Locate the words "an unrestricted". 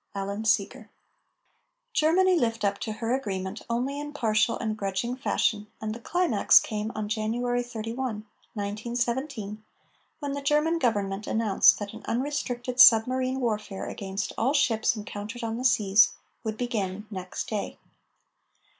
11.93-12.79